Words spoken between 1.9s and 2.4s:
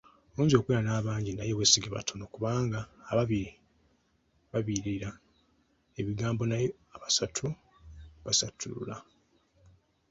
batono